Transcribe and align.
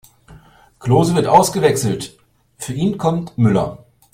Klose 0.79 1.13
wird 1.13 1.27
ausgewechselt, 1.27 2.17
für 2.57 2.73
ihn 2.73 2.97
kommt 2.97 3.37
Müller. 3.37 3.85